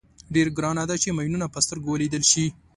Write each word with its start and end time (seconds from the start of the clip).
ډېره 0.33 0.51
ګرانه 0.57 0.83
ده 0.89 0.95
چې 1.01 1.15
ماینونه 1.17 1.47
په 1.53 1.59
سترګو 1.65 1.87
ولیدل 1.91 2.23
شي. 2.31 2.45